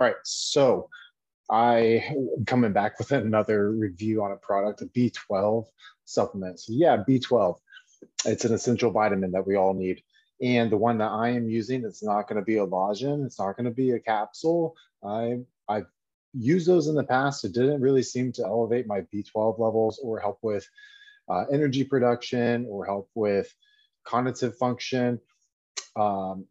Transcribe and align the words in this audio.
All 0.00 0.06
right, 0.06 0.16
so 0.24 0.88
I 1.50 2.02
am 2.08 2.46
coming 2.46 2.72
back 2.72 2.98
with 2.98 3.12
another 3.12 3.70
review 3.70 4.22
on 4.22 4.32
a 4.32 4.36
product, 4.36 4.80
a 4.80 4.86
B12 4.86 5.66
supplement. 6.06 6.58
So 6.58 6.72
yeah, 6.74 7.04
B12, 7.06 7.56
it's 8.24 8.46
an 8.46 8.54
essential 8.54 8.90
vitamin 8.92 9.30
that 9.32 9.46
we 9.46 9.56
all 9.56 9.74
need. 9.74 10.02
And 10.40 10.72
the 10.72 10.78
one 10.78 10.96
that 10.98 11.10
I 11.10 11.28
am 11.28 11.50
using, 11.50 11.84
it's 11.84 12.02
not 12.02 12.28
going 12.28 12.40
to 12.40 12.44
be 12.44 12.56
a 12.56 12.64
lozenge. 12.64 13.26
It's 13.26 13.38
not 13.38 13.58
going 13.58 13.66
to 13.66 13.70
be 13.70 13.90
a 13.90 14.00
capsule. 14.00 14.74
I, 15.04 15.40
I've 15.68 15.84
used 16.32 16.66
those 16.66 16.86
in 16.86 16.94
the 16.94 17.04
past. 17.04 17.44
It 17.44 17.52
didn't 17.52 17.82
really 17.82 18.02
seem 18.02 18.32
to 18.32 18.44
elevate 18.44 18.86
my 18.86 19.02
B12 19.12 19.58
levels 19.58 20.00
or 20.02 20.18
help 20.18 20.38
with 20.40 20.66
uh, 21.28 21.44
energy 21.52 21.84
production 21.84 22.64
or 22.70 22.86
help 22.86 23.10
with 23.14 23.54
cognitive 24.04 24.56
function. 24.56 25.20
Um, 25.94 26.46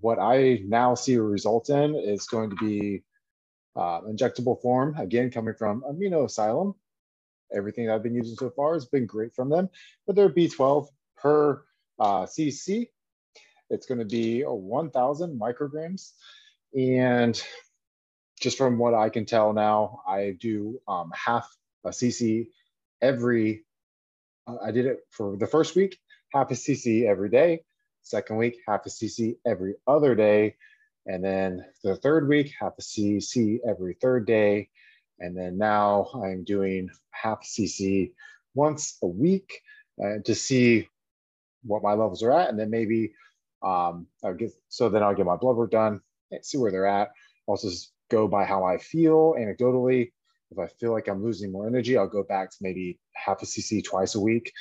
what 0.00 0.18
I 0.18 0.60
now 0.64 0.94
see 0.94 1.14
a 1.14 1.22
result 1.22 1.70
in 1.70 1.94
is 1.94 2.26
going 2.26 2.50
to 2.50 2.56
be 2.56 3.02
uh, 3.74 4.00
injectable 4.02 4.60
form, 4.60 4.96
again, 4.96 5.30
coming 5.30 5.54
from 5.54 5.82
Amino 5.82 6.24
Asylum. 6.24 6.74
Everything 7.54 7.90
I've 7.90 8.02
been 8.02 8.14
using 8.14 8.36
so 8.36 8.50
far 8.50 8.74
has 8.74 8.86
been 8.86 9.06
great 9.06 9.34
from 9.34 9.50
them, 9.50 9.68
but 10.06 10.16
they're 10.16 10.28
B12 10.28 10.88
per 11.16 11.62
uh, 11.98 12.26
cc. 12.26 12.88
It's 13.70 13.86
going 13.86 13.98
to 13.98 14.04
be 14.04 14.42
1,000 14.42 15.40
micrograms. 15.40 16.12
And 16.76 17.40
just 18.40 18.58
from 18.58 18.78
what 18.78 18.94
I 18.94 19.08
can 19.08 19.26
tell 19.26 19.52
now, 19.52 20.00
I 20.06 20.36
do 20.38 20.80
um, 20.86 21.12
half 21.14 21.48
a 21.84 21.90
cc 21.90 22.48
every, 23.00 23.64
uh, 24.46 24.56
I 24.62 24.70
did 24.70 24.86
it 24.86 25.00
for 25.10 25.36
the 25.36 25.46
first 25.46 25.76
week, 25.76 25.98
half 26.32 26.50
a 26.50 26.54
cc 26.54 27.06
every 27.06 27.28
day. 27.28 27.62
Second 28.06 28.36
week, 28.36 28.58
half 28.68 28.86
a 28.86 28.88
cc 28.88 29.36
every 29.44 29.74
other 29.88 30.14
day. 30.14 30.54
And 31.06 31.24
then 31.24 31.64
the 31.82 31.96
third 31.96 32.28
week, 32.28 32.52
half 32.56 32.74
a 32.78 32.82
cc 32.82 33.58
every 33.68 33.94
third 33.94 34.28
day. 34.28 34.68
And 35.18 35.36
then 35.36 35.58
now 35.58 36.08
I'm 36.14 36.44
doing 36.44 36.88
half 37.10 37.42
cc 37.42 38.12
once 38.54 38.96
a 39.02 39.08
week 39.08 39.60
uh, 40.00 40.18
to 40.24 40.36
see 40.36 40.88
what 41.64 41.82
my 41.82 41.94
levels 41.94 42.22
are 42.22 42.30
at. 42.30 42.48
And 42.48 42.56
then 42.56 42.70
maybe 42.70 43.12
um, 43.64 44.06
I'll 44.24 44.34
get, 44.34 44.52
so 44.68 44.88
then 44.88 45.02
I'll 45.02 45.14
get 45.14 45.26
my 45.26 45.34
blood 45.34 45.56
work 45.56 45.72
done, 45.72 46.00
and 46.30 46.46
see 46.46 46.58
where 46.58 46.70
they're 46.70 46.86
at. 46.86 47.10
Also 47.48 47.68
go 48.08 48.28
by 48.28 48.44
how 48.44 48.62
I 48.62 48.78
feel 48.78 49.34
anecdotally. 49.36 50.12
If 50.52 50.60
I 50.60 50.68
feel 50.78 50.92
like 50.92 51.08
I'm 51.08 51.24
losing 51.24 51.50
more 51.50 51.66
energy, 51.66 51.98
I'll 51.98 52.06
go 52.06 52.22
back 52.22 52.50
to 52.50 52.56
maybe 52.60 53.00
half 53.14 53.42
a 53.42 53.46
cc 53.46 53.82
twice 53.82 54.14
a 54.14 54.20
week 54.20 54.52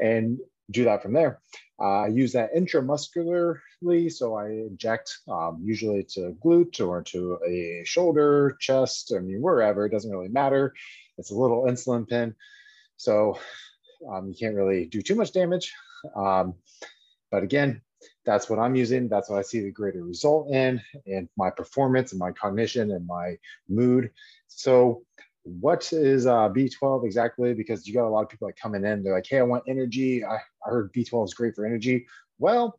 and 0.00 0.38
do 0.70 0.84
that 0.84 1.02
from 1.02 1.14
there. 1.14 1.40
Uh, 1.82 2.02
I 2.02 2.06
use 2.08 2.32
that 2.34 2.54
intramuscularly, 2.54 4.12
so 4.12 4.36
I 4.36 4.50
inject 4.50 5.18
um, 5.26 5.58
usually 5.64 6.04
to 6.10 6.36
glute 6.44 6.80
or 6.80 7.02
to 7.02 7.40
a 7.44 7.82
shoulder, 7.84 8.56
chest, 8.60 9.12
I 9.16 9.18
mean, 9.18 9.42
wherever, 9.42 9.84
it 9.84 9.90
doesn't 9.90 10.10
really 10.10 10.28
matter. 10.28 10.74
It's 11.18 11.32
a 11.32 11.34
little 11.34 11.64
insulin 11.64 12.08
pin. 12.08 12.36
so 12.96 13.36
um, 14.08 14.28
you 14.28 14.34
can't 14.34 14.54
really 14.54 14.86
do 14.86 15.02
too 15.02 15.16
much 15.16 15.32
damage. 15.32 15.72
Um, 16.14 16.54
but 17.32 17.42
again, 17.42 17.82
that's 18.24 18.48
what 18.48 18.60
I'm 18.60 18.76
using. 18.76 19.08
That's 19.08 19.28
what 19.28 19.40
I 19.40 19.42
see 19.42 19.60
the 19.60 19.72
greater 19.72 20.04
result 20.04 20.50
in, 20.50 20.80
in 21.06 21.28
my 21.36 21.50
performance 21.50 22.12
and 22.12 22.18
my 22.20 22.30
cognition 22.30 22.92
and 22.92 23.06
my 23.06 23.38
mood. 23.68 24.10
So 24.46 25.02
what 25.44 25.92
is 25.92 26.26
uh, 26.26 26.48
B12 26.48 27.04
exactly? 27.04 27.54
Because 27.54 27.86
you 27.86 27.94
got 27.94 28.06
a 28.06 28.08
lot 28.08 28.22
of 28.22 28.28
people 28.28 28.48
like 28.48 28.56
coming 28.56 28.84
in, 28.84 29.02
they're 29.02 29.14
like, 29.14 29.26
hey, 29.28 29.38
I 29.38 29.42
want 29.42 29.64
energy. 29.66 30.24
I, 30.24 30.36
I 30.36 30.70
heard 30.70 30.92
B12 30.92 31.24
is 31.24 31.34
great 31.34 31.54
for 31.54 31.66
energy. 31.66 32.06
Well, 32.38 32.78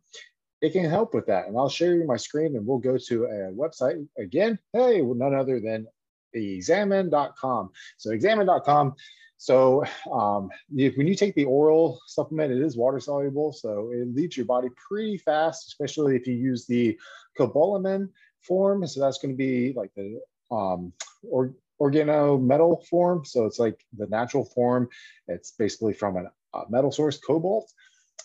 it 0.62 0.72
can 0.72 0.88
help 0.88 1.14
with 1.14 1.26
that. 1.26 1.46
And 1.46 1.56
I'll 1.58 1.68
share 1.68 1.94
you 1.94 2.04
my 2.06 2.16
screen 2.16 2.56
and 2.56 2.66
we'll 2.66 2.78
go 2.78 2.96
to 2.96 3.24
a 3.24 3.52
website 3.52 4.06
again. 4.18 4.58
Hey, 4.72 5.02
none 5.02 5.34
other 5.34 5.60
than 5.60 5.86
examine.com. 6.32 7.70
So 7.98 8.10
examine.com. 8.10 8.94
So 9.36 9.84
um, 10.10 10.48
if, 10.74 10.96
when 10.96 11.06
you 11.06 11.14
take 11.14 11.34
the 11.34 11.44
oral 11.44 12.00
supplement, 12.06 12.52
it 12.52 12.62
is 12.62 12.78
water 12.78 12.98
soluble. 12.98 13.52
So 13.52 13.90
it 13.92 14.14
leaves 14.14 14.38
your 14.38 14.46
body 14.46 14.68
pretty 14.88 15.18
fast, 15.18 15.68
especially 15.68 16.16
if 16.16 16.26
you 16.26 16.34
use 16.34 16.66
the 16.66 16.98
cobalamin 17.38 18.08
form. 18.40 18.86
So 18.86 19.00
that's 19.00 19.18
going 19.18 19.34
to 19.34 19.36
be 19.36 19.74
like 19.74 19.90
the 19.94 20.20
um, 20.50 20.92
or 21.22 21.54
organometal 21.80 22.86
form. 22.86 23.24
So 23.24 23.46
it's 23.46 23.58
like 23.58 23.80
the 23.96 24.06
natural 24.06 24.44
form. 24.44 24.88
It's 25.28 25.52
basically 25.52 25.92
from 25.92 26.16
a, 26.16 26.56
a 26.56 26.64
metal 26.68 26.92
source, 26.92 27.18
cobalt. 27.18 27.72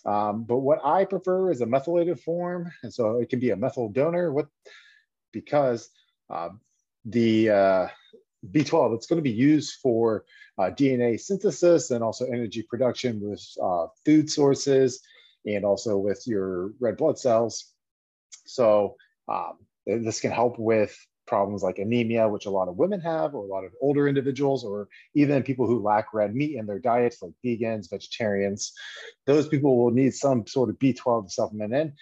Um, 0.06 0.44
but 0.44 0.58
what 0.58 0.80
I 0.86 1.06
prefer 1.06 1.52
is 1.52 1.62
a 1.62 1.66
methylated 1.66 2.20
form. 2.20 2.72
And 2.84 2.94
so 2.94 3.20
it 3.20 3.30
can 3.30 3.40
be 3.40 3.50
a 3.52 3.56
methyl 3.56 3.90
donor 3.90 4.32
with, 4.32 4.48
because 5.32 5.90
uh, 6.30 6.50
the 7.06 7.50
uh, 7.50 7.88
B12, 8.52 8.96
it's 8.96 9.08
going 9.08 9.18
to 9.18 9.24
be 9.24 9.32
used 9.32 9.76
for 9.82 10.26
uh, 10.58 10.70
DNA 10.72 11.20
synthesis 11.20 11.92
and 11.92 12.04
also 12.04 12.26
energy 12.26 12.64
production 12.64 13.20
with 13.22 13.44
uh, 13.62 13.88
food 14.06 14.30
sources 14.30 15.02
and 15.46 15.66
also 15.66 15.98
with 15.98 16.24
your 16.26 16.72
red 16.80 16.98
blood 16.98 17.18
cells. 17.18 17.74
So 18.46 18.96
um, 19.28 19.58
this 19.86 20.20
can 20.20 20.32
help 20.32 20.58
with 20.60 20.96
problems 21.30 21.62
like 21.62 21.78
anemia, 21.78 22.28
which 22.28 22.48
a 22.48 22.50
lot 22.50 22.68
of 22.68 22.76
women 22.76 23.00
have, 23.00 23.36
or 23.36 23.46
a 23.46 23.48
lot 23.48 23.64
of 23.64 23.72
older 23.80 24.08
individuals, 24.08 24.66
or 24.66 24.90
even 25.14 25.44
people 25.44 25.68
who 25.68 25.80
lack 25.82 26.14
red 26.14 26.36
meat 26.36 26.58
in 26.58 26.66
their 26.66 26.80
diets, 26.80 27.22
like 27.22 27.32
vegans, 27.46 27.90
vegetarians. 27.90 28.74
Those 29.28 29.48
people 29.48 29.78
will 29.78 29.92
need 29.92 30.16
some 30.16 30.48
sort 30.48 30.70
of 30.70 30.80
B12 30.80 31.30
supplement 31.32 31.74
in. 31.74 31.94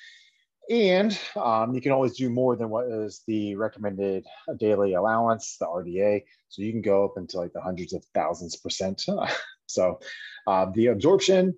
And 0.70 1.18
um, 1.36 1.74
you 1.76 1.82
can 1.82 1.92
always 1.92 2.18
do 2.18 2.30
more 2.30 2.56
than 2.56 2.70
what 2.70 2.88
is 2.88 3.24
the 3.28 3.56
recommended 3.56 4.26
daily 4.58 4.96
allowance, 4.96 5.58
the 5.60 5.66
RDA. 5.66 6.24
So 6.50 6.62
you 6.62 6.72
can 6.72 6.82
go 6.82 7.06
up 7.06 7.14
into 7.18 7.38
like 7.38 7.54
the 7.54 7.62
hundreds 7.62 7.94
of 7.94 8.04
thousands 8.14 8.56
percent. 8.56 9.06
so 9.68 10.00
uh, 10.46 10.68
the 10.74 10.88
absorption 10.88 11.54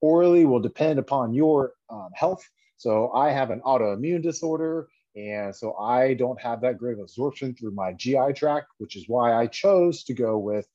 orally 0.00 0.44
will 0.44 0.60
depend 0.60 0.98
upon 0.98 1.34
your 1.34 1.72
um, 1.90 2.10
health. 2.14 2.42
So 2.76 3.10
I 3.12 3.30
have 3.30 3.50
an 3.50 3.60
autoimmune 3.60 4.22
disorder 4.22 4.88
and 5.16 5.54
so 5.54 5.74
I 5.76 6.14
don't 6.14 6.40
have 6.40 6.60
that 6.62 6.78
great 6.78 6.94
of 6.94 7.00
absorption 7.00 7.54
through 7.54 7.70
my 7.72 7.92
GI 7.92 8.32
tract, 8.34 8.66
which 8.78 8.96
is 8.96 9.08
why 9.08 9.32
I 9.32 9.46
chose 9.46 10.04
to 10.04 10.14
go 10.14 10.38
with 10.38 10.66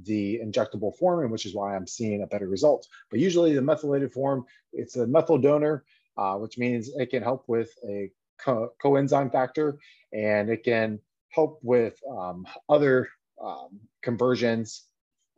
the 0.00 0.38
injectable 0.38 0.96
form, 0.96 1.22
and 1.22 1.32
which 1.32 1.46
is 1.46 1.54
why 1.54 1.74
I'm 1.74 1.86
seeing 1.86 2.22
a 2.22 2.26
better 2.26 2.48
result. 2.48 2.86
But 3.10 3.18
usually 3.18 3.54
the 3.54 3.62
methylated 3.62 4.12
form, 4.12 4.44
it's 4.72 4.96
a 4.96 5.06
methyl 5.06 5.38
donor, 5.38 5.84
uh, 6.16 6.36
which 6.36 6.58
means 6.58 6.90
it 6.94 7.10
can 7.10 7.22
help 7.22 7.44
with 7.48 7.70
a 7.88 8.10
co 8.40 8.70
coenzyme 8.82 9.32
factor, 9.32 9.78
and 10.12 10.48
it 10.48 10.62
can 10.62 11.00
help 11.30 11.58
with 11.62 11.98
um, 12.08 12.46
other 12.68 13.08
um, 13.42 13.80
conversions 14.02 14.84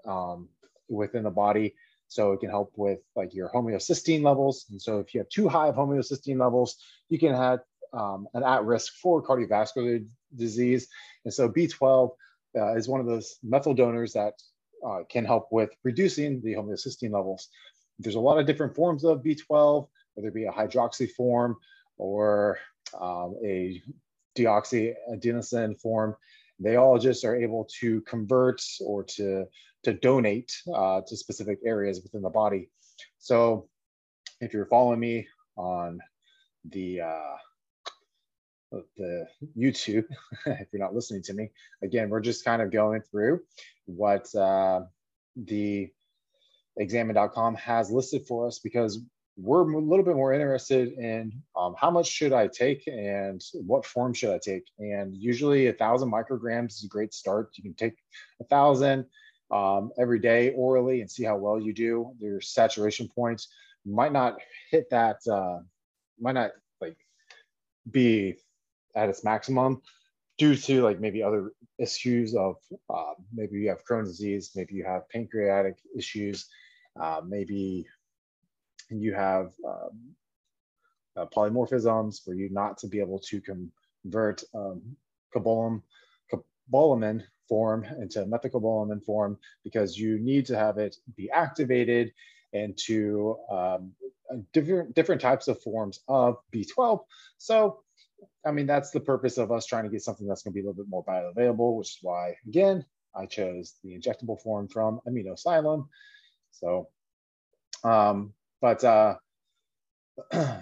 um, 0.06 0.49
within 0.88 1.22
the 1.25 1.31
body. 1.31 1.75
So 2.09 2.32
it 2.32 2.41
can 2.41 2.50
help 2.50 2.72
with 2.76 2.99
like 3.15 3.34
your 3.34 3.49
homocysteine 3.50 4.22
levels. 4.22 4.66
And 4.70 4.82
so 4.82 4.99
if 4.99 5.15
you 5.15 5.20
have 5.20 5.28
too 5.28 5.49
high 5.49 5.69
of 5.69 5.76
homocysteine 5.76 6.41
levels, 6.41 6.76
you 7.09 7.19
can 7.20 7.34
have 7.34 7.60
um, 7.92 8.28
an 8.34 8.42
at 8.42 8.64
risk 8.64 8.94
for 8.94 9.22
cardiovascular 9.22 10.04
disease. 10.36 10.88
And 11.24 11.32
so 11.32 11.48
B12 11.48 12.10
uh, 12.56 12.74
is 12.74 12.88
one 12.88 13.00
of 13.00 13.06
those 13.06 13.36
methyl 13.42 13.74
donors 13.74 14.12
that 14.12 14.34
uh, 14.86 15.00
can 15.08 15.24
help 15.24 15.48
with 15.50 15.70
reducing 15.84 16.40
the 16.42 16.54
homocysteine 16.54 17.12
levels. 17.12 17.48
There's 17.98 18.14
a 18.14 18.20
lot 18.20 18.38
of 18.38 18.46
different 18.46 18.74
forms 18.74 19.04
of 19.04 19.22
B12, 19.22 19.88
whether 20.14 20.28
it 20.28 20.34
be 20.34 20.46
a 20.46 20.52
hydroxy 20.52 21.10
form 21.10 21.56
or 21.98 22.58
um, 22.98 23.36
a 23.44 23.82
deoxyadenosine 24.36 25.78
form. 25.80 26.16
They 26.58 26.76
all 26.76 26.98
just 26.98 27.24
are 27.24 27.36
able 27.36 27.68
to 27.80 28.00
convert 28.02 28.62
or 28.80 29.04
to, 29.04 29.46
to 29.84 29.92
donate 29.94 30.52
uh, 30.74 31.02
to 31.06 31.16
specific 31.16 31.58
areas 31.64 32.00
within 32.02 32.22
the 32.22 32.30
body. 32.30 32.70
So 33.18 33.68
if 34.40 34.52
you're 34.52 34.66
following 34.66 35.00
me 35.00 35.26
on 35.56 36.00
the 36.64 37.02
uh, 37.02 37.36
the 38.97 39.26
YouTube, 39.56 40.05
if 40.46 40.69
you're 40.72 40.82
not 40.82 40.94
listening 40.94 41.22
to 41.22 41.34
me. 41.34 41.50
Again, 41.82 42.08
we're 42.08 42.20
just 42.20 42.44
kind 42.44 42.62
of 42.62 42.70
going 42.70 43.02
through 43.02 43.40
what 43.87 44.32
uh, 44.34 44.82
the 45.37 45.90
examine.com 46.76 47.56
has 47.56 47.90
listed 47.90 48.26
for 48.26 48.46
us 48.46 48.58
because 48.58 49.00
we're 49.37 49.62
a 49.62 49.78
little 49.78 50.05
bit 50.05 50.17
more 50.17 50.32
interested 50.32 50.93
in 50.93 51.32
um, 51.56 51.75
how 51.78 51.90
much 51.90 52.06
should 52.06 52.32
I 52.32 52.46
take 52.46 52.87
and 52.87 53.43
what 53.55 53.87
form 53.87 54.12
should 54.12 54.34
I 54.34 54.38
take. 54.43 54.64
And 54.78 55.17
usually 55.17 55.69
a 55.69 55.72
thousand 55.72 56.12
micrograms 56.12 56.72
is 56.72 56.84
a 56.84 56.88
great 56.88 57.14
start. 57.14 57.50
You 57.56 57.62
can 57.62 57.75
take 57.75 57.94
a 58.40 58.44
thousand 58.44 59.06
um, 59.50 59.90
every 59.99 60.19
day 60.19 60.50
orally 60.50 61.00
and 61.00 61.11
see 61.11 61.25
how 61.25 61.37
well 61.37 61.58
you 61.58 61.72
do. 61.72 62.12
Your 62.20 62.40
saturation 62.40 63.08
points 63.08 63.49
might 63.87 64.12
not 64.12 64.38
hit 64.70 64.90
that, 64.90 65.17
uh, 65.31 65.61
might 66.20 66.32
not 66.32 66.50
like 66.81 66.96
be 67.90 68.37
at 68.94 69.08
its 69.08 69.25
maximum 69.25 69.81
due 70.38 70.56
to 70.56 70.82
like 70.82 71.00
maybe 71.00 71.22
other 71.22 71.52
issues 71.78 72.34
of 72.34 72.56
uh, 72.88 73.14
maybe 73.32 73.58
you 73.58 73.69
have 73.69 73.84
Crohn's 73.84 74.08
disease, 74.08 74.52
maybe 74.54 74.75
you 74.75 74.84
have 74.84 75.08
pancreatic 75.10 75.76
issues, 75.96 76.46
uh, 77.00 77.20
maybe 77.26 77.87
you 78.88 79.14
have 79.14 79.52
um, 79.66 80.14
uh, 81.16 81.26
polymorphisms 81.26 82.25
for 82.25 82.34
you 82.34 82.48
not 82.50 82.78
to 82.78 82.87
be 82.87 83.00
able 83.00 83.19
to 83.19 83.40
convert 83.40 84.42
um, 84.54 84.81
cobalamin 85.34 87.22
form 87.48 87.84
into 88.00 88.25
methylcobalamin 88.25 89.04
form 89.04 89.36
because 89.64 89.98
you 89.98 90.19
need 90.19 90.46
to 90.46 90.56
have 90.56 90.78
it 90.78 90.96
be 91.16 91.31
activated 91.31 92.12
into 92.52 93.36
um, 93.50 93.93
different 94.52 94.94
different 94.94 95.20
types 95.20 95.48
of 95.48 95.60
forms 95.62 96.00
of 96.08 96.36
B12. 96.54 97.00
So, 97.38 97.81
I 98.44 98.52
mean, 98.52 98.67
that's 98.67 98.90
the 98.90 99.00
purpose 99.00 99.38
of 99.38 99.52
us 99.52 99.67
trying 99.67 99.84
to 99.84 99.90
get 99.90 100.02
something 100.02 100.26
that's 100.26 100.43
going 100.43 100.52
to 100.52 100.55
be 100.55 100.61
a 100.61 100.64
little 100.64 100.82
bit 100.82 100.90
more 100.90 101.05
bioavailable, 101.05 101.76
which 101.76 101.88
is 101.88 101.99
why, 102.02 102.34
again, 102.46 102.84
I 103.14 103.26
chose 103.26 103.75
the 103.82 103.99
injectable 103.99 104.40
form 104.40 104.69
from 104.69 105.00
Amino 105.08 105.34
Asylum. 105.34 105.88
So, 106.52 106.88
um, 107.84 108.32
but 108.61 108.84
uh, 108.84 109.17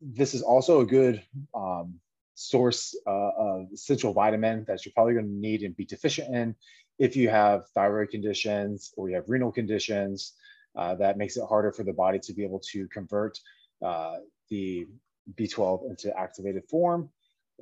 this 0.00 0.34
is 0.34 0.42
also 0.42 0.80
a 0.80 0.86
good 0.86 1.22
um, 1.54 2.00
source 2.34 2.96
uh, 3.06 3.30
of 3.38 3.66
essential 3.72 4.12
vitamin 4.12 4.64
that 4.66 4.84
you're 4.84 4.92
probably 4.94 5.14
going 5.14 5.26
to 5.26 5.32
need 5.32 5.62
and 5.62 5.76
be 5.76 5.84
deficient 5.84 6.34
in 6.34 6.54
if 6.98 7.16
you 7.16 7.28
have 7.28 7.68
thyroid 7.74 8.10
conditions 8.10 8.92
or 8.96 9.08
you 9.08 9.16
have 9.16 9.28
renal 9.28 9.52
conditions. 9.52 10.34
Uh, 10.74 10.94
that 10.94 11.18
makes 11.18 11.36
it 11.36 11.44
harder 11.46 11.70
for 11.70 11.84
the 11.84 11.92
body 11.92 12.18
to 12.18 12.32
be 12.32 12.42
able 12.42 12.60
to 12.60 12.88
convert 12.88 13.38
uh, 13.84 14.16
the 14.48 14.86
B12 15.34 15.90
into 15.90 16.18
activated 16.18 16.64
form. 16.68 17.10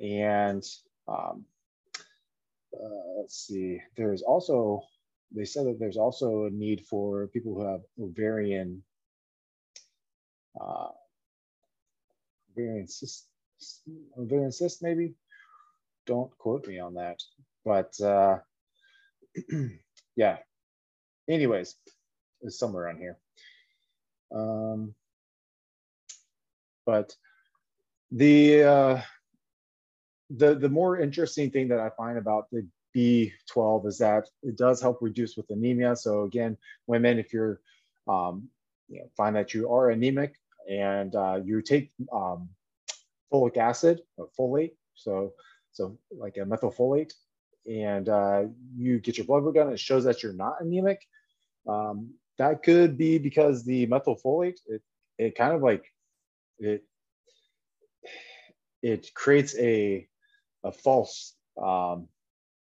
And 0.01 0.63
um, 1.07 1.45
uh, 2.73 3.19
let's 3.19 3.47
see, 3.47 3.81
there's 3.97 4.21
also, 4.21 4.81
they 5.35 5.45
said 5.45 5.65
that 5.65 5.79
there's 5.79 5.97
also 5.97 6.45
a 6.45 6.49
need 6.49 6.85
for 6.89 7.27
people 7.27 7.53
who 7.53 7.65
have 7.65 7.81
ovarian, 7.99 8.83
uh, 10.59 10.89
ovarian 12.51 12.87
cyst, 12.87 13.27
ovarian 14.17 14.51
cyst 14.51 14.81
maybe? 14.81 15.13
Don't 16.07 16.35
quote 16.37 16.67
me 16.67 16.79
on 16.79 16.95
that. 16.95 17.21
But 17.63 17.99
uh, 18.01 18.39
yeah, 20.15 20.37
anyways, 21.29 21.75
it's 22.41 22.57
somewhere 22.57 22.85
around 22.85 22.97
here. 22.97 23.17
Um, 24.33 24.95
but 26.85 27.15
the 28.11 28.63
uh, 28.63 29.01
the 30.29 30.55
the 30.55 30.69
more 30.69 30.99
interesting 30.99 31.51
thing 31.51 31.67
that 31.69 31.79
I 31.79 31.89
find 31.97 32.17
about 32.17 32.47
the 32.51 32.67
B12 32.95 33.87
is 33.87 33.97
that 33.99 34.27
it 34.43 34.57
does 34.57 34.81
help 34.81 34.99
reduce 35.01 35.37
with 35.37 35.49
anemia. 35.49 35.95
So 35.95 36.23
again, 36.23 36.57
women, 36.87 37.19
if 37.19 37.33
you're 37.33 37.61
um, 38.07 38.49
you 38.89 38.99
know, 38.99 39.09
find 39.15 39.35
that 39.35 39.53
you 39.53 39.71
are 39.71 39.89
anemic 39.89 40.35
and 40.69 41.15
uh, 41.15 41.39
you 41.43 41.61
take 41.61 41.91
um, 42.11 42.49
folic 43.31 43.57
acid 43.57 44.01
or 44.17 44.29
folate, 44.37 44.73
so 44.93 45.33
so 45.71 45.97
like 46.11 46.35
a 46.37 46.41
methylfolate, 46.41 47.13
and 47.65 48.09
uh, 48.09 48.43
you 48.75 48.99
get 48.99 49.17
your 49.17 49.25
blood 49.25 49.43
work 49.43 49.55
done, 49.55 49.71
it 49.71 49.79
shows 49.79 50.03
that 50.03 50.21
you're 50.21 50.33
not 50.33 50.55
anemic. 50.59 51.01
Um, 51.67 52.13
that 52.37 52.63
could 52.63 52.97
be 52.97 53.17
because 53.17 53.63
the 53.63 53.87
methylfolate 53.87 54.59
it 54.67 54.81
it 55.17 55.35
kind 55.35 55.53
of 55.53 55.61
like 55.61 55.85
it 56.59 56.83
it 58.81 59.13
creates 59.13 59.55
a 59.57 60.07
a 60.63 60.71
false 60.71 61.35
um, 61.61 62.07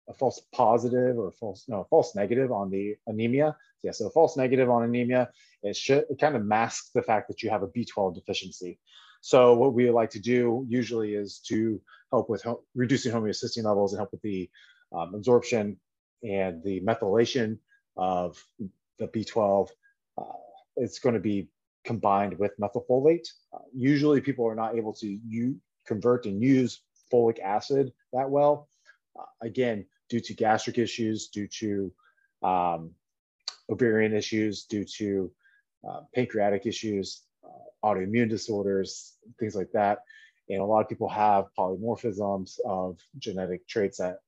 a 0.08 0.14
false 0.14 0.40
positive 0.52 1.18
or 1.18 1.30
false 1.32 1.64
no 1.68 1.86
false 1.90 2.14
negative 2.14 2.50
on 2.52 2.70
the 2.70 2.96
anemia. 3.06 3.56
Yeah, 3.82 3.92
so 3.92 4.06
a 4.06 4.10
false 4.10 4.36
negative 4.36 4.68
on 4.68 4.82
anemia 4.82 5.30
it 5.62 5.76
should 5.76 6.04
it 6.10 6.18
kind 6.18 6.36
of 6.36 6.44
masks 6.44 6.90
the 6.94 7.02
fact 7.02 7.28
that 7.28 7.42
you 7.42 7.50
have 7.50 7.62
a 7.62 7.68
B12 7.68 8.14
deficiency. 8.14 8.78
So 9.20 9.54
what 9.54 9.74
we 9.74 9.90
like 9.90 10.10
to 10.10 10.20
do 10.20 10.64
usually 10.68 11.14
is 11.14 11.40
to 11.48 11.80
help 12.10 12.30
with 12.30 12.42
ho 12.42 12.64
reducing 12.74 13.12
homocysteine 13.12 13.64
levels 13.64 13.92
and 13.92 13.98
help 14.00 14.12
with 14.12 14.22
the 14.22 14.50
um, 14.92 15.14
absorption 15.14 15.78
and 16.22 16.62
the 16.62 16.80
methylation 16.80 17.58
of 17.96 18.42
the 18.98 19.08
B12, 19.08 19.68
uh, 20.18 20.24
it's 20.76 20.98
going 20.98 21.14
to 21.14 21.20
be 21.20 21.48
combined 21.84 22.38
with 22.38 22.58
methylfolate. 22.58 23.28
Uh, 23.52 23.58
usually 23.74 24.20
people 24.20 24.46
are 24.46 24.54
not 24.54 24.76
able 24.76 24.92
to 24.94 25.06
u- 25.06 25.60
convert 25.86 26.26
and 26.26 26.42
use 26.42 26.82
folic 27.12 27.40
acid 27.40 27.92
that 28.12 28.30
well. 28.30 28.68
Uh, 29.18 29.24
again, 29.42 29.86
due 30.08 30.20
to 30.20 30.34
gastric 30.34 30.78
issues, 30.78 31.28
due 31.28 31.48
to 31.48 31.92
um, 32.42 32.90
ovarian 33.68 34.14
issues, 34.14 34.64
due 34.64 34.84
to 34.84 35.30
uh, 35.88 36.00
pancreatic 36.14 36.66
issues, 36.66 37.22
uh, 37.44 37.86
autoimmune 37.86 38.28
disorders, 38.28 39.16
things 39.38 39.54
like 39.54 39.70
that. 39.72 39.98
And 40.48 40.60
a 40.60 40.64
lot 40.64 40.80
of 40.80 40.88
people 40.88 41.08
have 41.08 41.46
polymorphisms 41.56 42.58
of 42.64 42.98
genetic 43.18 43.66
traits 43.68 43.98
that 43.98 44.18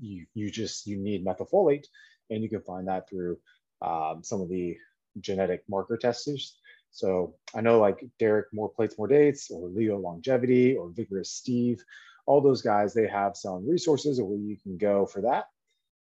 you, 0.00 0.26
you 0.34 0.50
just, 0.50 0.86
you 0.86 0.96
need 0.96 1.24
methylfolate. 1.24 1.86
And 2.30 2.42
you 2.42 2.48
can 2.48 2.62
find 2.62 2.88
that 2.88 3.08
through 3.08 3.38
um, 3.82 4.20
some 4.22 4.40
of 4.40 4.48
the 4.48 4.76
genetic 5.20 5.64
marker 5.68 5.96
testers. 5.96 6.56
So 6.92 7.34
I 7.54 7.62
know 7.62 7.80
like 7.80 8.04
Derek 8.18 8.46
More 8.52 8.68
Plates 8.68 8.96
More 8.98 9.08
Dates 9.08 9.50
or 9.50 9.68
Leo 9.68 9.98
Longevity 9.98 10.76
or 10.76 10.90
Vigorous 10.90 11.30
Steve, 11.30 11.82
all 12.26 12.40
those 12.40 12.62
guys, 12.62 12.94
they 12.94 13.08
have 13.08 13.36
some 13.36 13.68
resources 13.68 14.20
where 14.20 14.38
you 14.38 14.56
can 14.62 14.76
go 14.76 15.06
for 15.06 15.22
that. 15.22 15.46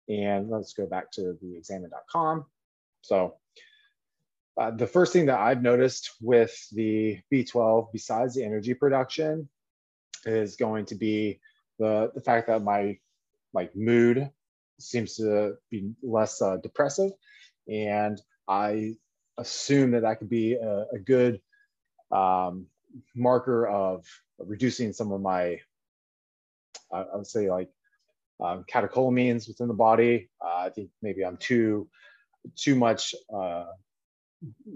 And 0.09 0.49
let's 0.49 0.73
go 0.73 0.87
back 0.87 1.11
to 1.11 1.37
the 1.41 1.55
examine.com. 1.55 2.45
So 3.01 3.35
uh, 4.59 4.71
the 4.71 4.87
first 4.87 5.13
thing 5.13 5.27
that 5.27 5.39
I've 5.39 5.61
noticed 5.61 6.15
with 6.19 6.67
the 6.71 7.19
B12, 7.31 7.93
besides 7.93 8.33
the 8.35 8.43
energy 8.43 8.73
production, 8.73 9.47
is 10.25 10.55
going 10.55 10.85
to 10.87 10.95
be 10.95 11.39
the, 11.77 12.11
the 12.13 12.21
fact 12.21 12.47
that 12.47 12.63
my 12.63 12.97
like 13.53 13.75
mood 13.75 14.29
seems 14.79 15.15
to 15.15 15.53
be 15.69 15.91
less 16.01 16.41
uh, 16.41 16.57
depressive 16.57 17.11
and 17.69 18.19
I 18.47 18.95
assume 19.39 19.91
that 19.91 20.01
that 20.01 20.19
could 20.19 20.29
be 20.29 20.53
a, 20.53 20.85
a 20.93 20.99
good 20.99 21.41
um, 22.11 22.67
marker 23.15 23.67
of 23.67 24.05
reducing 24.37 24.93
some 24.93 25.11
of 25.11 25.21
my, 25.21 25.59
I, 26.91 26.99
I 27.01 27.15
would 27.15 27.27
say 27.27 27.49
like 27.49 27.69
um, 28.39 28.65
catecholamines 28.71 29.47
within 29.47 29.67
the 29.67 29.73
body. 29.73 30.29
Uh, 30.43 30.65
I 30.65 30.69
think 30.69 30.89
maybe 31.01 31.25
I'm 31.25 31.37
too, 31.37 31.87
too 32.55 32.75
much, 32.75 33.15
uh, 33.33 33.65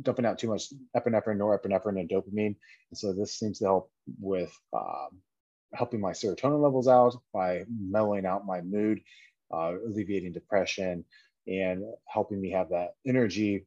dumping 0.02 0.26
out 0.26 0.38
too 0.40 0.50
much 0.50 0.74
epinephrine, 0.96 1.38
norepinephrine, 1.38 2.00
and 2.00 2.10
dopamine. 2.10 2.56
And 2.90 2.98
so 2.98 3.14
this 3.14 3.38
seems 3.40 3.60
to 3.60 3.66
help 3.66 3.92
with 4.20 4.54
um, 4.74 5.22
helping 5.74 6.02
my 6.02 6.12
serotonin 6.12 6.62
levels 6.62 6.88
out 6.88 7.16
by 7.34 7.64
mellowing 7.70 8.26
out 8.26 8.46
my 8.46 8.62
mood, 8.62 9.00
uh, 9.54 9.74
alleviating 9.86 10.34
depression, 10.34 11.06
and 11.48 11.84
helping 12.08 12.42
me 12.42 12.52
have 12.52 12.70
that 12.70 12.92
energy 13.06 13.66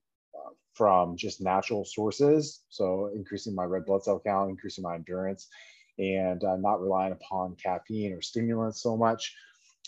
from 0.76 1.16
just 1.16 1.40
natural 1.40 1.84
sources. 1.84 2.62
So 2.68 3.10
increasing 3.14 3.54
my 3.54 3.64
red 3.64 3.86
blood 3.86 4.04
cell 4.04 4.20
count, 4.24 4.50
increasing 4.50 4.82
my 4.82 4.94
endurance, 4.94 5.48
and 5.98 6.42
uh, 6.44 6.56
not 6.56 6.82
relying 6.82 7.12
upon 7.12 7.56
caffeine 7.56 8.12
or 8.12 8.20
stimulants 8.20 8.82
so 8.82 8.96
much. 8.96 9.34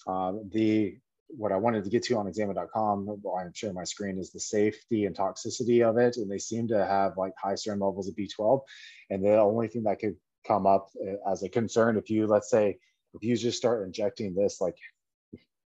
Um, 0.07 0.49
the 0.53 0.97
what 1.31 1.53
I 1.53 1.57
wanted 1.57 1.85
to 1.85 1.91
get 1.91 2.05
to 2.05 2.17
on 2.17 2.27
examine.com, 2.27 3.21
I'm 3.39 3.53
sharing 3.53 3.75
my 3.75 3.85
screen, 3.85 4.19
is 4.19 4.31
the 4.31 4.41
safety 4.41 5.05
and 5.05 5.15
toxicity 5.15 5.87
of 5.87 5.99
it. 5.99 6.17
And 6.17 6.31
they 6.31 6.39
seem 6.39 6.69
to 6.69 6.87
have 6.87 7.19
like 7.19 7.35
high 7.37 7.55
serum 7.55 7.81
levels 7.81 8.09
of 8.09 8.17
B12. 8.17 8.63
And 9.11 9.23
the 9.23 9.39
only 9.39 9.69
thing 9.69 9.83
that 9.83 9.99
could 9.99 10.17
come 10.47 10.67
up 10.67 10.89
uh, 11.07 11.31
as 11.31 11.43
a 11.43 11.51
concern, 11.51 11.99
if 11.99 12.09
you, 12.09 12.27
let's 12.27 12.51
say, 12.51 12.79
if 13.13 13.23
you 13.23 13.37
just 13.37 13.59
start 13.59 13.85
injecting 13.85 14.35
this 14.35 14.59
like 14.61 14.77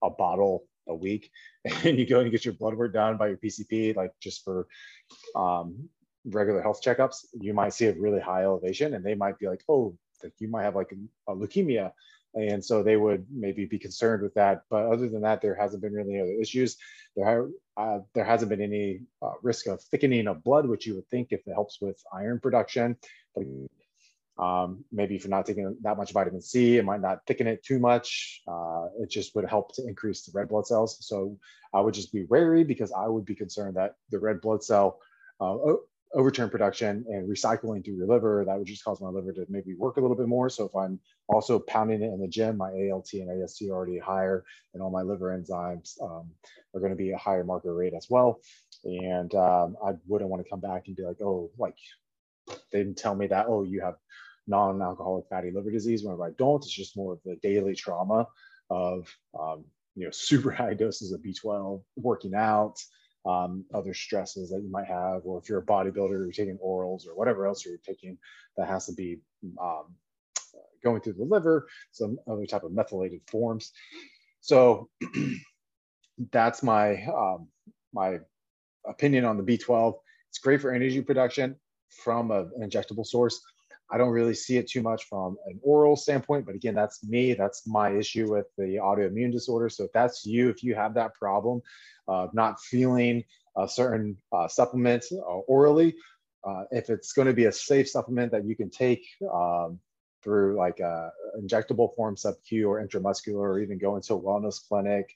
a 0.02 0.10
bottle 0.10 0.64
a 0.88 0.94
week 0.94 1.30
and 1.84 1.98
you 1.98 2.06
go 2.06 2.20
and 2.20 2.30
get 2.30 2.44
your 2.44 2.54
blood 2.54 2.74
work 2.74 2.92
done 2.92 3.16
by 3.16 3.28
your 3.28 3.36
PCP, 3.36 3.96
like 3.96 4.12
just 4.20 4.44
for 4.44 4.66
um, 5.36 5.88
regular 6.24 6.62
health 6.62 6.80
checkups, 6.82 7.26
you 7.32 7.54
might 7.54 7.74
see 7.74 7.86
a 7.86 7.94
really 7.94 8.20
high 8.20 8.44
elevation 8.44 8.94
and 8.94 9.04
they 9.04 9.14
might 9.14 9.38
be 9.38 9.48
like, 9.48 9.62
oh, 9.68 9.96
you 10.38 10.48
might 10.48 10.62
have 10.62 10.76
like 10.76 10.92
a, 10.92 11.32
a 11.32 11.36
leukemia. 11.36 11.92
And 12.34 12.64
so 12.64 12.82
they 12.82 12.96
would 12.96 13.26
maybe 13.30 13.66
be 13.66 13.78
concerned 13.78 14.22
with 14.22 14.32
that. 14.34 14.62
But 14.70 14.86
other 14.86 15.08
than 15.08 15.20
that, 15.22 15.42
there 15.42 15.54
hasn't 15.54 15.82
been 15.82 15.92
really 15.92 16.18
other 16.18 16.32
issues. 16.40 16.76
There, 17.14 17.48
uh, 17.76 17.98
there 18.14 18.24
hasn't 18.24 18.48
been 18.48 18.62
any 18.62 19.00
uh, 19.20 19.32
risk 19.42 19.66
of 19.66 19.82
thickening 19.82 20.26
of 20.28 20.42
blood, 20.42 20.66
which 20.66 20.86
you 20.86 20.94
would 20.94 21.08
think 21.08 21.28
if 21.30 21.46
it 21.46 21.52
helps 21.52 21.78
with 21.80 22.00
iron 22.12 22.40
production. 22.40 22.96
But 23.34 23.44
um, 24.42 24.84
maybe 24.90 25.14
if 25.14 25.22
you're 25.22 25.30
not 25.30 25.46
taking 25.46 25.76
that 25.82 25.96
much 25.96 26.12
vitamin 26.12 26.42
C, 26.42 26.78
it 26.78 26.84
might 26.84 27.00
not 27.00 27.24
thicken 27.26 27.46
it 27.46 27.62
too 27.62 27.78
much. 27.78 28.42
Uh, 28.48 28.86
it 29.00 29.08
just 29.08 29.36
would 29.36 29.48
help 29.48 29.74
to 29.76 29.86
increase 29.86 30.22
the 30.22 30.32
red 30.34 30.48
blood 30.48 30.66
cells. 30.66 30.98
So 31.00 31.38
I 31.72 31.80
would 31.80 31.94
just 31.94 32.12
be 32.12 32.24
wary 32.24 32.64
because 32.64 32.92
I 32.92 33.06
would 33.06 33.24
be 33.24 33.36
concerned 33.36 33.76
that 33.76 33.94
the 34.10 34.18
red 34.18 34.40
blood 34.40 34.64
cell 34.64 34.98
uh, 35.40 35.56
overturn 36.14 36.50
production 36.50 37.04
and 37.08 37.28
recycling 37.28 37.84
through 37.84 37.94
your 37.94 38.06
liver, 38.06 38.44
that 38.44 38.58
would 38.58 38.66
just 38.66 38.84
cause 38.84 39.00
my 39.00 39.08
liver 39.08 39.32
to 39.32 39.46
maybe 39.48 39.74
work 39.74 39.96
a 39.96 40.00
little 40.00 40.16
bit 40.16 40.28
more. 40.28 40.50
So 40.50 40.64
if 40.64 40.74
I'm 40.74 40.98
also 41.28 41.60
pounding 41.60 42.02
it 42.02 42.12
in 42.12 42.20
the 42.20 42.28
gym, 42.28 42.56
my 42.56 42.70
ALT 42.90 43.12
and 43.14 43.42
AST 43.42 43.62
are 43.62 43.74
already 43.74 43.98
higher 43.98 44.44
and 44.74 44.82
all 44.82 44.90
my 44.90 45.02
liver 45.02 45.38
enzymes 45.38 46.02
um, 46.02 46.28
are 46.74 46.80
gonna 46.80 46.96
be 46.96 47.12
a 47.12 47.18
higher 47.18 47.44
marker 47.44 47.74
rate 47.74 47.94
as 47.94 48.08
well. 48.10 48.40
And 48.84 49.32
um, 49.34 49.76
I 49.86 49.92
wouldn't 50.06 50.30
wanna 50.30 50.44
come 50.48 50.60
back 50.60 50.88
and 50.88 50.96
be 50.96 51.04
like, 51.04 51.20
oh, 51.22 51.50
like 51.58 51.76
they 52.72 52.78
didn't 52.78 52.98
tell 52.98 53.14
me 53.14 53.28
that, 53.28 53.46
oh, 53.48 53.62
you 53.62 53.80
have 53.80 53.94
non-alcoholic 54.46 55.26
fatty 55.28 55.50
liver 55.50 55.70
disease. 55.70 56.04
Whenever 56.04 56.26
I 56.26 56.30
don't, 56.38 56.62
it's 56.64 56.72
just 56.72 56.96
more 56.96 57.14
of 57.14 57.20
the 57.24 57.36
daily 57.42 57.74
trauma 57.74 58.26
of 58.70 59.14
um, 59.38 59.64
you 59.94 60.04
know, 60.04 60.10
super 60.12 60.50
high 60.50 60.74
doses 60.74 61.12
of 61.12 61.20
B12, 61.20 61.82
working 61.96 62.34
out, 62.34 62.76
um, 63.24 63.64
other 63.72 63.94
stresses 63.94 64.50
that 64.50 64.62
you 64.62 64.70
might 64.70 64.86
have, 64.86 65.22
or 65.24 65.38
if 65.38 65.48
you're 65.48 65.60
a 65.60 65.66
bodybuilder, 65.66 66.10
you're 66.10 66.32
taking 66.32 66.58
orals 66.58 67.06
or 67.06 67.14
whatever 67.14 67.46
else 67.46 67.64
you're 67.64 67.76
taking 67.86 68.18
that 68.56 68.68
has 68.68 68.86
to 68.86 68.92
be 68.92 69.20
um, 69.60 69.94
going 70.82 71.00
through 71.00 71.14
the 71.14 71.24
liver, 71.24 71.68
some 71.92 72.18
other 72.28 72.46
type 72.46 72.64
of 72.64 72.72
methylated 72.72 73.20
forms. 73.28 73.72
So 74.40 74.88
that's 76.32 76.62
my 76.62 77.04
um, 77.04 77.48
my 77.94 78.18
opinion 78.86 79.24
on 79.24 79.36
the 79.36 79.42
B12. 79.42 79.94
It's 80.30 80.38
great 80.38 80.60
for 80.60 80.72
energy 80.72 81.00
production 81.00 81.56
from 81.90 82.30
an 82.30 82.50
injectable 82.60 83.06
source. 83.06 83.40
I 83.92 83.98
don't 83.98 84.08
really 84.08 84.34
see 84.34 84.56
it 84.56 84.68
too 84.68 84.82
much 84.82 85.04
from 85.04 85.36
an 85.46 85.60
oral 85.62 85.96
standpoint, 85.96 86.46
but 86.46 86.54
again, 86.54 86.74
that's 86.74 87.04
me. 87.04 87.34
That's 87.34 87.66
my 87.66 87.90
issue 87.90 88.32
with 88.32 88.46
the 88.56 88.76
autoimmune 88.76 89.30
disorder. 89.30 89.68
So 89.68 89.84
if 89.84 89.92
that's 89.92 90.24
you, 90.24 90.48
if 90.48 90.64
you 90.64 90.74
have 90.74 90.94
that 90.94 91.14
problem 91.14 91.60
of 92.08 92.32
not 92.32 92.58
feeling 92.60 93.24
a 93.56 93.68
certain 93.68 94.16
uh, 94.32 94.48
supplement 94.48 95.04
uh, 95.12 95.40
orally, 95.46 95.94
uh, 96.44 96.64
if 96.70 96.88
it's 96.88 97.12
going 97.12 97.28
to 97.28 97.34
be 97.34 97.44
a 97.44 97.52
safe 97.52 97.88
supplement 97.88 98.32
that 98.32 98.46
you 98.46 98.56
can 98.56 98.70
take 98.70 99.04
um, 99.32 99.78
through 100.24 100.56
like 100.56 100.80
a 100.80 101.10
injectable 101.38 101.94
form 101.94 102.16
sub-Q 102.16 102.68
or 102.70 102.84
intramuscular, 102.84 103.34
or 103.36 103.60
even 103.60 103.78
go 103.78 103.96
into 103.96 104.14
a 104.14 104.20
wellness 104.20 104.66
clinic 104.66 105.14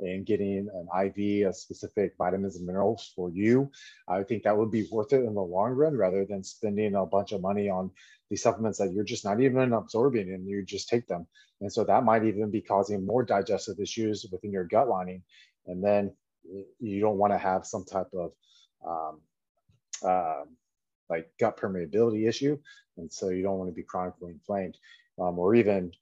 and 0.00 0.26
getting 0.26 0.68
an 0.72 0.88
IV 1.06 1.48
of 1.48 1.56
specific 1.56 2.14
vitamins 2.18 2.56
and 2.56 2.66
minerals 2.66 3.12
for 3.16 3.30
you. 3.30 3.70
I 4.08 4.22
think 4.22 4.42
that 4.44 4.56
would 4.56 4.70
be 4.70 4.86
worth 4.90 5.12
it 5.12 5.24
in 5.24 5.34
the 5.34 5.42
long 5.42 5.72
run 5.72 5.96
rather 5.96 6.24
than 6.24 6.44
spending 6.44 6.94
a 6.94 7.06
bunch 7.06 7.32
of 7.32 7.40
money 7.40 7.68
on 7.68 7.90
these 8.30 8.42
supplements 8.42 8.78
that 8.78 8.92
you're 8.92 9.04
just 9.04 9.24
not 9.24 9.40
even 9.40 9.72
absorbing 9.72 10.32
and 10.32 10.46
you 10.46 10.62
just 10.64 10.88
take 10.88 11.06
them. 11.06 11.26
And 11.60 11.72
so 11.72 11.84
that 11.84 12.04
might 12.04 12.24
even 12.24 12.50
be 12.50 12.60
causing 12.60 13.04
more 13.04 13.24
digestive 13.24 13.80
issues 13.80 14.26
within 14.30 14.52
your 14.52 14.64
gut 14.64 14.88
lining. 14.88 15.22
And 15.66 15.82
then 15.82 16.12
you 16.78 17.00
don't 17.00 17.18
want 17.18 17.32
to 17.32 17.38
have 17.38 17.66
some 17.66 17.84
type 17.84 18.10
of 18.14 18.32
um, 18.86 19.20
uh, 20.04 20.44
like 21.08 21.30
gut 21.40 21.56
permeability 21.58 22.28
issue. 22.28 22.58
And 22.96 23.12
so 23.12 23.30
you 23.30 23.42
don't 23.42 23.58
want 23.58 23.70
to 23.70 23.74
be 23.74 23.82
chronically 23.82 24.32
inflamed 24.32 24.76
um, 25.18 25.38
or 25.38 25.54
even 25.54 25.92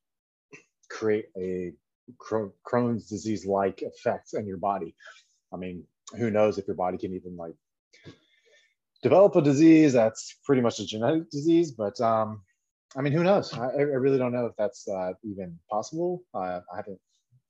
create 0.89 1.27
a 1.37 1.73
Crohn's 2.19 3.09
disease 3.09 3.47
like 3.47 3.83
effects 3.83 4.35
in 4.35 4.47
your 4.47 4.59
body. 4.59 4.95
I 5.53 5.57
mean, 5.57 5.85
who 6.17 6.31
knows 6.31 6.59
if 6.59 6.67
your 6.67 6.77
body 6.77 6.99
can 6.99 7.15
even 7.15 7.37
like 7.37 7.55
develop 9.03 9.37
a 9.37 9.43
disease 9.43 9.93
that's 9.93 10.37
pretty 10.45 10.63
much 10.63 10.79
a 10.81 10.87
genetic 10.87 11.31
disease, 11.31 11.73
but 11.73 12.01
um, 12.01 12.43
I 12.97 13.03
mean, 13.03 13.13
who 13.13 13.23
knows? 13.23 13.53
I, 13.53 13.67
I 13.67 13.83
really 13.83 14.19
don't 14.19 14.33
know 14.33 14.47
if 14.47 14.57
that's 14.57 14.89
uh, 14.89 15.13
even 15.23 15.59
possible. 15.71 16.23
Uh, 16.35 16.61
I 16.73 16.77
haven't 16.77 17.01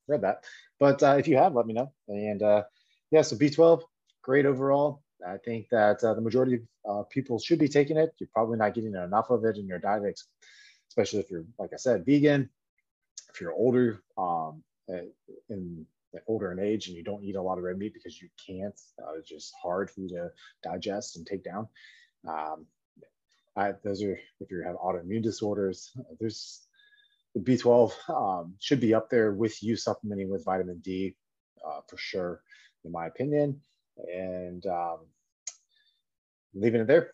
read 0.09 0.23
that, 0.23 0.45
but 0.81 1.03
uh, 1.03 1.17
if 1.19 1.29
you 1.29 1.37
have, 1.37 1.55
let 1.55 1.67
me 1.67 1.75
know. 1.75 1.93
And 2.09 2.43
uh, 2.43 2.65
yeah, 3.11 3.23
so 3.23 3.37
B12, 3.37 3.83
great 4.23 4.47
overall. 4.47 5.03
I 5.27 5.39
think 5.39 5.69
that 5.71 6.03
uh, 6.05 6.15
the 6.15 6.21
majority 6.21 6.61
of 6.85 7.01
uh, 7.01 7.03
people 7.05 7.39
should 7.39 7.59
be 7.59 7.69
taking 7.69 7.97
it. 7.97 8.11
You're 8.19 8.29
probably 8.35 8.59
not 8.59 8.75
getting 8.75 8.95
enough 8.95 9.31
of 9.31 9.45
it 9.45 9.57
in 9.57 9.67
your 9.67 9.79
diet, 9.79 10.21
especially 10.91 11.21
if 11.21 11.31
you're, 11.31 11.47
like 11.59 11.71
I 11.73 11.77
said, 11.77 12.05
vegan. 12.05 12.51
If 13.33 13.41
you're 13.41 13.53
older, 13.53 14.03
um, 14.17 14.63
in 14.89 15.87
older 16.27 16.53
in 16.53 16.59
age, 16.59 16.89
and 16.89 16.97
you 16.97 17.05
don't 17.05 17.23
eat 17.23 17.37
a 17.37 17.43
lot 17.43 17.59
of 17.59 17.65
red 17.65 17.79
meat 17.79 17.93
because 17.93 18.21
you 18.21 18.29
can't, 18.47 18.79
uh, 19.03 19.15
it's 19.19 19.29
just 19.29 19.53
hard 19.61 19.91
for 19.91 20.01
you 20.01 20.09
to 20.09 20.31
digest 20.63 21.17
and 21.17 21.27
take 21.27 21.45
down. 21.45 21.69
Um, 22.27 22.67
I, 23.57 23.73
those 23.85 24.03
are 24.03 24.19
if 24.41 24.51
you 24.51 24.63
have 24.65 24.77
autoimmune 24.77 25.23
disorders. 25.23 25.93
There's 26.19 26.67
the 27.35 27.41
B12 27.41 27.93
um, 28.09 28.55
should 28.61 28.81
be 28.81 28.95
up 28.95 29.11
there 29.11 29.33
with 29.33 29.63
you 29.63 29.77
supplementing 29.77 30.31
with 30.31 30.45
vitamin 30.45 30.79
D 30.79 31.15
uh, 31.67 31.81
for 31.89 31.97
sure, 31.99 32.41
in 32.85 32.93
my 32.93 33.07
opinion 33.07 33.61
and 34.13 34.65
um, 34.67 34.99
leaving 36.55 36.81
it 36.81 36.87
there. 36.87 37.13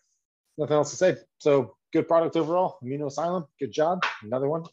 Nothing 0.57 0.75
else 0.75 0.91
to 0.91 0.97
say. 0.97 1.17
So 1.39 1.75
good 1.91 2.07
product 2.07 2.35
overall. 2.35 2.77
Amino 2.83 3.07
Asylum, 3.07 3.45
good 3.59 3.71
job. 3.71 4.03
Another 4.21 4.47
one. 4.47 4.63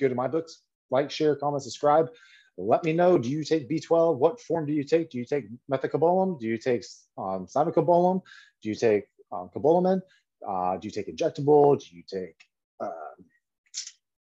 Good 0.00 0.10
in 0.10 0.16
my 0.16 0.28
books. 0.28 0.62
Like, 0.90 1.10
share, 1.10 1.36
comment, 1.36 1.62
subscribe. 1.62 2.08
Let 2.56 2.84
me 2.84 2.92
know. 2.92 3.18
Do 3.18 3.28
you 3.28 3.44
take 3.44 3.68
B12? 3.68 4.16
What 4.16 4.40
form 4.40 4.66
do 4.66 4.72
you 4.72 4.84
take? 4.84 5.10
Do 5.10 5.18
you 5.18 5.24
take 5.24 5.46
methylcobalamin? 5.70 6.40
Do 6.40 6.46
you 6.46 6.58
take 6.58 6.84
um, 7.16 7.46
cyanocobalamin? 7.46 8.22
Do 8.62 8.68
you 8.68 8.74
take 8.74 9.04
um, 9.30 9.50
cobalamin? 9.54 10.00
Uh, 10.46 10.76
do 10.76 10.88
you 10.88 10.90
take 10.90 11.14
injectable? 11.14 11.78
Do 11.78 11.96
you 11.96 12.02
take 12.08 12.36
uh, 12.80 12.90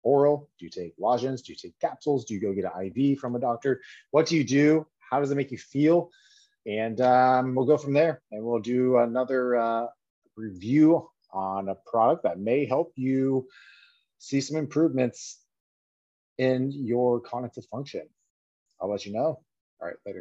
oral? 0.04 0.50
Do 0.60 0.66
you 0.66 0.72
take 0.72 0.94
lozenges? 1.00 1.42
Do 1.44 1.54
you 1.54 1.58
take 1.58 1.78
capsules? 1.80 2.26
Do 2.26 2.34
you 2.34 2.42
go 2.42 2.54
get 2.54 2.66
an 2.66 2.92
IV 2.96 3.20
from 3.20 3.36
a 3.36 3.40
doctor? 3.40 3.82
What 4.12 4.26
do 4.28 4.36
you 4.36 4.44
do? 4.44 4.88
How 5.00 5.20
does 5.20 5.30
it 5.32 5.36
make 5.36 5.52
you 5.52 5.58
feel? 5.58 6.10
and 6.66 7.00
um, 7.02 7.56
we'll 7.56 7.66
go 7.66 7.78
from 7.78 7.94
there 7.94 8.22
and 8.32 8.44
we'll 8.44 8.60
do 8.60 8.98
another 8.98 9.56
uh, 9.56 9.86
review 10.36 11.08
on 11.32 11.70
a 11.70 11.76
product 11.86 12.24
that 12.24 12.40
may 12.40 12.66
help 12.66 12.92
you 12.96 13.48
see 14.18 14.42
some 14.42 14.58
improvements 14.58 15.40
in 16.38 16.72
your 16.72 17.20
cognitive 17.22 17.66
function. 17.72 18.08
I'll 18.82 18.90
let 18.92 19.06
you 19.06 19.14
know. 19.14 19.42
All 19.82 19.88
right, 19.88 19.96
later. 20.06 20.14